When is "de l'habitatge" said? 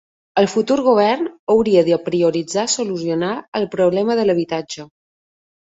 4.23-4.91